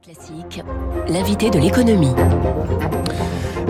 [0.00, 0.62] Classique,
[1.08, 2.14] l'invité de l'économie.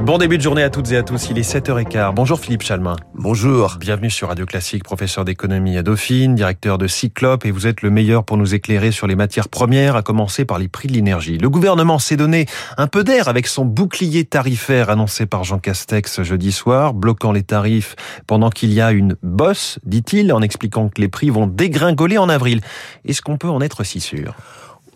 [0.02, 2.14] Bon début de journée à toutes et à tous, il est 7h15.
[2.14, 2.94] Bonjour Philippe Chalmin.
[3.14, 3.76] Bonjour.
[3.80, 7.90] Bienvenue sur Radio Classique, professeur d'économie à Dauphine, directeur de Cyclope, et vous êtes le
[7.90, 11.38] meilleur pour nous éclairer sur les matières premières, à commencer par les prix de l'énergie.
[11.38, 12.46] Le gouvernement s'est donné
[12.76, 17.42] un peu d'air avec son bouclier tarifaire annoncé par Jean Castex jeudi soir, bloquant les
[17.42, 17.96] tarifs
[18.28, 22.28] pendant qu'il y a une bosse, dit-il, en expliquant que les prix vont dégringoler en
[22.28, 22.60] avril.
[23.04, 24.36] Est-ce qu'on peut en être si sûr?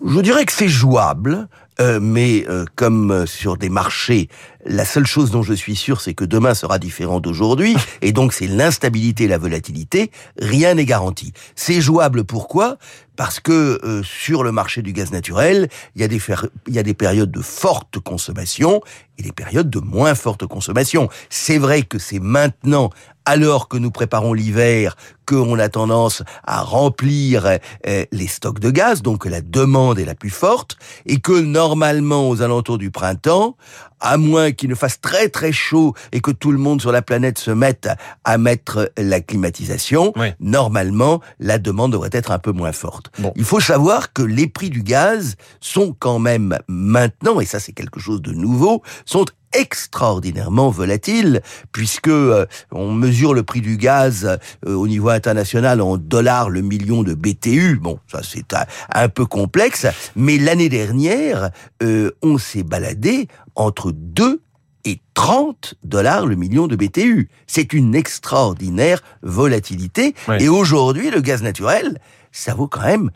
[0.04, 1.48] Je dirais que c'est jouable,
[1.79, 4.28] euh, mais euh, comme euh, sur des marchés,
[4.64, 8.32] la seule chose dont je suis sûr, c'est que demain sera différent d'aujourd'hui, et donc
[8.32, 10.10] c'est l'instabilité et la volatilité,
[10.41, 11.34] rien n'est garanti.
[11.54, 12.78] C'est jouable pourquoi?
[13.16, 16.20] Parce que sur le marché du gaz naturel, il y, a des
[16.66, 18.82] il y a des périodes de forte consommation
[19.16, 21.09] et des périodes de moins forte consommation.
[21.30, 22.90] C'est vrai que c'est maintenant
[23.27, 24.96] alors que nous préparons l'hiver,
[25.27, 30.15] qu'on a tendance à remplir eh, les stocks de gaz, donc la demande est la
[30.15, 31.32] plus forte, et que
[31.66, 33.56] normalement aux alentours du printemps,
[33.98, 37.02] à moins qu'il ne fasse très très chaud et que tout le monde sur la
[37.02, 37.88] planète se mette
[38.23, 43.10] à mettre la climatisation, normalement la demande devrait être un peu moins forte.
[43.35, 47.73] Il faut savoir que les prix du gaz sont quand même maintenant, et ça c'est
[47.73, 49.24] quelque chose de nouveau, sont
[49.57, 51.40] extraordinairement volatile
[51.73, 56.60] puisque euh, on mesure le prix du gaz euh, au niveau international en dollars le
[56.60, 57.79] million de BTU.
[57.80, 58.54] Bon, ça c'est
[58.93, 61.51] un, peu complexe, mais l'année dernière,
[61.82, 64.43] euh, on s'est baladé entre 2
[64.84, 67.28] et 30 dollars le million de BTU.
[67.47, 70.15] C'est une extraordinaire volatilité.
[70.38, 71.99] Et aujourd'hui, le gaz naturel,
[72.31, 73.10] ça vaut quand même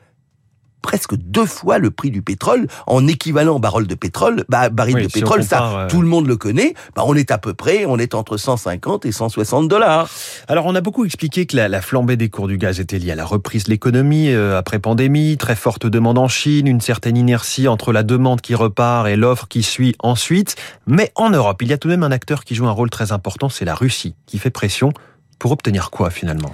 [0.82, 5.06] presque deux fois le prix du pétrole en équivalent baril de pétrole, bah, baril de
[5.06, 6.74] pétrole, ça, tout le monde le connaît.
[6.94, 10.08] Bah, on est à peu près, on est entre 150 et 160 dollars.
[10.48, 13.14] Alors, on a beaucoup expliqué que la, flambée des cours du gaz était liée à
[13.14, 17.68] la reprise de l'économie euh, après pandémie, très forte demande en Chine, une certaine inertie
[17.68, 20.56] entre la demande qui repart et l'offre qui suit ensuite.
[20.86, 22.90] Mais en Europe, il y a tout de même un acteur qui joue un rôle
[22.90, 24.92] très important, c'est la Russie, qui fait pression
[25.38, 26.52] pour obtenir quoi finalement?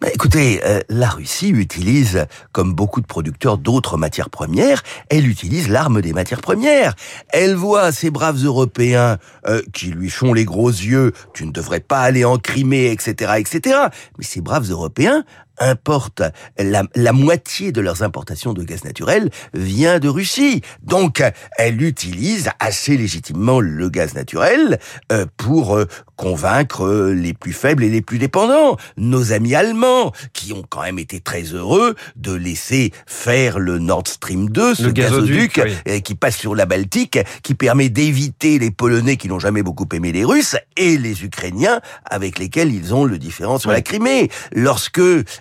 [0.00, 5.68] Bah, écoutez, euh, la Russie utilise, comme beaucoup de producteurs d'autres matières premières, elle utilise
[5.68, 6.94] l'arme des matières premières.
[7.30, 11.80] Elle voit ces braves Européens euh, qui lui font les gros yeux, tu ne devrais
[11.80, 13.76] pas aller en Crimée, etc., etc.
[14.18, 15.24] Mais ces braves Européens
[15.60, 16.22] importent
[16.58, 20.62] la, la, moitié de leurs importations de gaz naturel vient de Russie.
[20.82, 21.22] Donc,
[21.56, 24.78] elle utilise assez légitimement le gaz naturel
[25.12, 25.86] euh, pour euh,
[26.16, 28.76] convaincre euh, les plus faibles et les plus dépendants.
[28.96, 34.06] Nos amis allemands, qui ont quand même été très heureux de laisser faire le Nord
[34.06, 35.60] Stream 2, ce gazoduc,
[36.04, 40.12] qui passe sur la Baltique, qui permet d'éviter les Polonais qui n'ont jamais beaucoup aimé
[40.12, 44.30] les Russes et les Ukrainiens avec lesquels ils ont le différent sur la Crimée.
[44.52, 45.00] Lorsque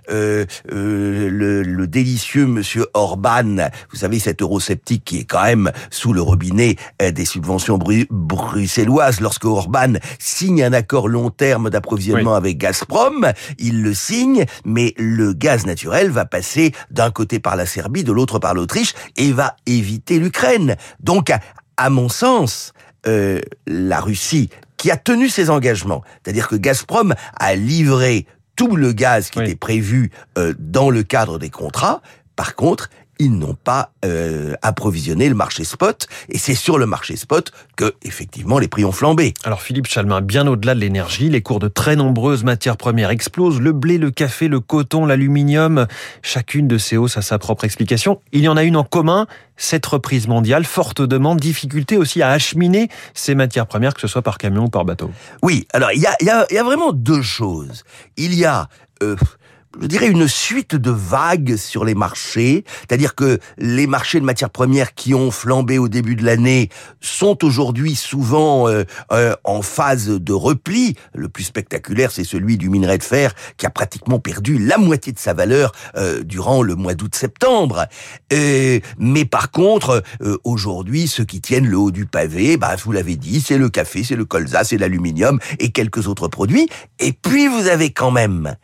[0.10, 5.72] euh, euh, le, le, délicieux monsieur Orban, vous savez cet eurosceptique qui est quand même
[5.90, 12.36] sous le robinet euh, des subventions bruxelloises, lorsque Orban signe un accord long terme d'approvisionnement
[12.36, 17.66] avec Gazprom, il le signe, mais le gaz naturel va passer d'un côté par la
[17.66, 20.76] Serbie, de l'autre par l'Autriche, et va éviter l'Ukraine.
[21.00, 21.32] Donc,
[21.78, 22.74] à, mon sens,
[23.08, 28.92] euh, la Russie qui a tenu ses engagements, c'est-à-dire que Gazprom a livré tout le
[28.92, 32.02] gaz qui était prévu euh, dans le cadre des contrats.
[32.36, 37.16] Par contre, ils n'ont pas euh, approvisionné le marché spot et c'est sur le marché
[37.16, 39.34] spot que effectivement les prix ont flambé.
[39.44, 43.60] Alors Philippe Chalmin, bien au-delà de l'énergie, les cours de très nombreuses matières premières explosent,
[43.60, 45.88] le blé, le café, le coton, l'aluminium,
[46.22, 48.22] chacune de ces hausses a sa propre explication.
[48.32, 52.30] Il y en a une en commun, cette reprise mondiale, forte demande, difficulté aussi à
[52.30, 55.12] acheminer ces matières premières, que ce soit par camion ou par bateau.
[55.42, 57.84] Oui, alors il y a, y, a, y a, vraiment deux choses.
[58.18, 58.70] Il y a
[59.04, 59.16] euh,
[59.82, 62.64] je dirais, une suite de vagues sur les marchés.
[62.82, 66.70] C'est-à-dire que les marchés de matières premières qui ont flambé au début de l'année
[67.02, 70.96] sont aujourd'hui souvent euh, euh, en phase de repli.
[71.14, 75.14] Le plus spectaculaire, c'est celui du minerai de fer qui a pratiquement perdu la moitié
[75.14, 77.88] de sa valeur euh, durant le mois d'août-septembre.
[78.32, 80.04] mais par contre,
[80.44, 84.04] aujourd'hui, ceux qui tiennent le haut du pavé, bah, vous l'avez dit, c'est le café,
[84.04, 86.68] c'est le colza, c'est l'aluminium et quelques autres produits.
[87.00, 88.56] Et puis, vous avez quand même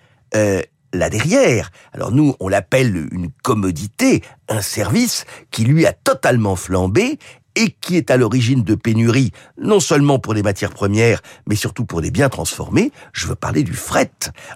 [0.94, 1.72] là derrière.
[1.92, 7.20] Alors nous, on l'appelle une commodité, un service qui lui a totalement flambé
[7.56, 11.86] et qui est à l'origine de pénuries, non seulement pour les matières premières, mais surtout
[11.86, 14.12] pour les biens transformés, je veux parler du fret.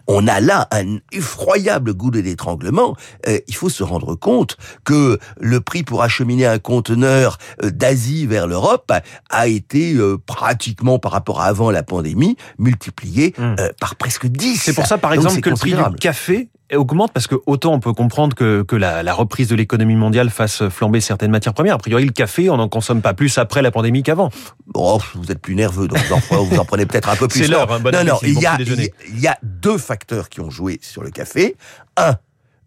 [0.07, 2.95] On a là un effroyable goût de d'étranglement.
[3.27, 8.25] Euh, il faut se rendre compte que le prix pour acheminer un conteneur euh, d'Asie
[8.25, 8.91] vers l'Europe
[9.29, 13.55] a été euh, pratiquement par rapport à avant la pandémie multiplié mmh.
[13.79, 14.61] par presque 10.
[14.61, 17.79] C'est pour ça, par exemple, que le prix du café augmente parce que autant on
[17.79, 21.75] peut comprendre que, que la, la reprise de l'économie mondiale fasse flamber certaines matières premières.
[21.75, 24.29] A priori, le café, on n'en consomme pas plus après la pandémie qu'avant.
[24.67, 27.43] Bon, vous êtes plus nerveux, donc vous en, vous en prenez peut-être un peu plus.
[27.43, 30.49] C'est l'heure, hein, bon non, non, y, a, il y a deux facteurs qui ont
[30.49, 31.55] joué sur le café.
[31.95, 32.15] Un,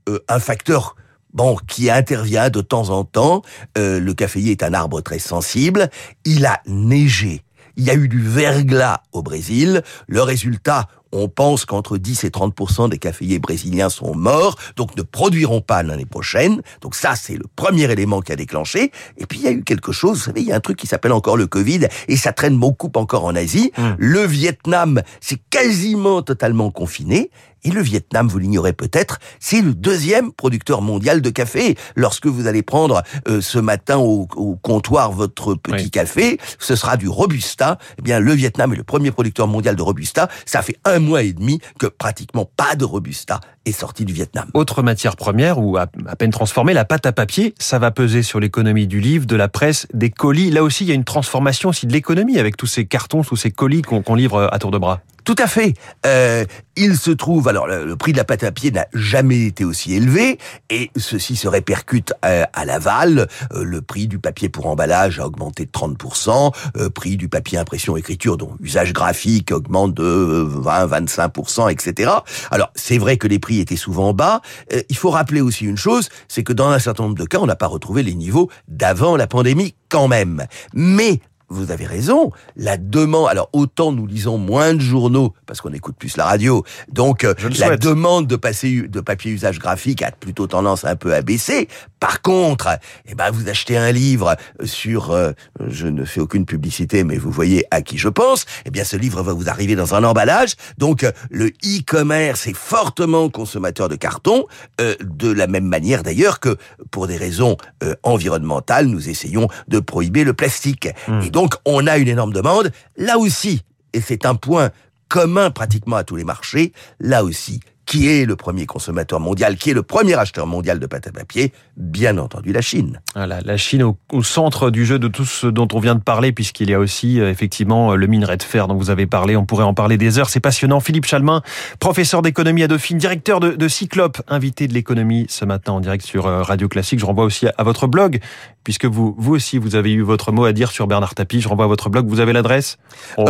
[0.09, 0.97] euh, un facteur
[1.35, 3.43] bon qui intervient de temps en temps.
[3.77, 5.91] Euh, le caféier est un arbre très sensible.
[6.25, 7.43] Il a neigé.
[7.77, 9.83] Il y a eu du verglas au Brésil.
[10.09, 15.03] Le résultat, on pense qu'entre 10 et 30 des caféiers brésiliens sont morts, donc ne
[15.03, 16.63] produiront pas l'année prochaine.
[16.81, 18.93] Donc ça, c'est le premier élément qui a déclenché.
[19.19, 20.79] Et puis il y a eu quelque chose, vous savez, il y a un truc
[20.79, 23.73] qui s'appelle encore le Covid, et ça traîne beaucoup encore en Asie.
[23.77, 23.83] Mm.
[23.99, 27.31] Le Vietnam, c'est quasiment totalement confiné.
[27.65, 31.77] Et le Vietnam, vous l'ignorez peut-être, c'est le deuxième producteur mondial de café.
[31.97, 35.91] Lorsque vous allez prendre euh, ce matin au, au comptoir votre petit Oui.
[35.91, 37.79] café, ce sera du Robusta.
[37.99, 40.29] Eh bien, le Vietnam est le premier producteur mondial de Robusta.
[40.47, 43.41] Ça fait un mois et demi que pratiquement pas de Robusta
[43.71, 44.47] est sorti du Vietnam.
[44.55, 48.23] Autre matière première ou à, à peine transformée, la pâte à papier, ça va peser
[48.23, 50.51] sur l'économie du livre, de la presse, des colis.
[50.51, 53.37] Là aussi, il y a une transformation aussi de l'économie avec tous ces cartons, tous
[53.37, 55.01] ces colis qu'on livre à tour de bras.
[55.25, 55.75] Tout à fait.
[56.07, 56.45] Euh,
[56.77, 59.65] il se trouve, alors le, le prix de la pâte à papier n'a jamais été
[59.65, 60.39] aussi élevé,
[60.71, 63.29] et ceci se répercute à, à l'aval.
[63.53, 67.59] Euh, le prix du papier pour emballage a augmenté de 30%, euh, prix du papier
[67.59, 72.11] impression écriture, dont usage graphique, augmente de 20-25%, etc.
[72.51, 74.41] Alors c'est vrai que les prix étaient souvent bas.
[74.73, 77.39] Euh, il faut rappeler aussi une chose, c'est que dans un certain nombre de cas,
[77.39, 80.47] on n'a pas retrouvé les niveaux d'avant la pandémie quand même.
[80.75, 85.73] Mais vous avez raison, la demande, alors autant nous lisons moins de journaux parce qu'on
[85.73, 87.83] écoute plus la radio, donc euh, la souhaite.
[87.83, 91.69] demande de passer de papier usage graphique a plutôt tendance un peu à baisser.
[91.99, 92.69] Par contre,
[93.07, 95.33] eh ben vous achetez un livre sur, euh,
[95.67, 98.47] je ne fais aucune publicité, mais vous voyez à qui je pense.
[98.65, 100.55] Eh bien, ce livre va vous arriver dans un emballage.
[100.79, 104.47] Donc, le e-commerce est fortement consommateur de carton,
[104.81, 106.57] euh, de la même manière d'ailleurs que
[106.91, 110.89] pour des raisons euh, environnementales, nous essayons de prohiber le plastique.
[111.09, 111.21] Hmm.
[111.23, 112.73] Et donc, on a une énorme demande.
[112.97, 114.71] Là aussi, et c'est un point
[115.09, 117.61] commun pratiquement à tous les marchés, là aussi,
[117.91, 121.11] qui est le premier consommateur mondial, qui est le premier acheteur mondial de pâte à
[121.11, 123.01] papier Bien entendu, la Chine.
[123.17, 126.01] Voilà, la Chine au, au centre du jeu de tout ce dont on vient de
[126.01, 129.09] parler, puisqu'il y a aussi euh, effectivement euh, le minerai de fer dont vous avez
[129.09, 129.35] parlé.
[129.35, 130.29] On pourrait en parler des heures.
[130.31, 130.79] C'est passionnant.
[130.79, 131.43] Philippe Chalmin,
[131.81, 136.07] professeur d'économie à Dauphine, directeur de, de Cyclope, invité de l'économie ce matin en direct
[136.07, 137.01] sur euh, Radio Classique.
[137.01, 138.21] Je renvoie aussi à, à votre blog,
[138.63, 141.41] puisque vous, vous aussi, vous avez eu votre mot à dire sur Bernard Tapie.
[141.41, 142.07] Je renvoie à votre blog.
[142.09, 142.79] Vous avez l'adresse?
[143.17, 143.27] Oh,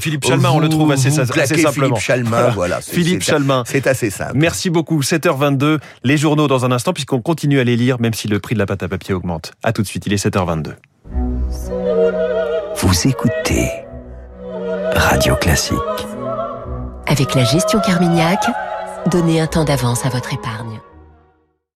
[0.00, 1.94] Philippe Chalmin, on le trouve assez, vous assez claquez simplement.
[1.94, 2.80] Philippe Chalmin, Voilà.
[2.80, 3.62] Philippe Chalmin.
[3.66, 4.32] C'est assez simple.
[4.34, 5.00] Merci beaucoup.
[5.00, 8.54] 7h22, les journaux dans un instant, puisqu'on continue à les lire, même si le prix
[8.54, 9.52] de la pâte à papier augmente.
[9.62, 10.74] À tout de suite, il est 7h22.
[12.76, 13.68] Vous écoutez
[14.94, 15.76] Radio Classique.
[17.06, 18.40] Avec la gestion Carmignac,
[19.10, 20.80] donnez un temps d'avance à votre épargne.